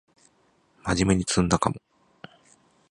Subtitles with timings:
[0.81, 1.75] まじめに詰んだかも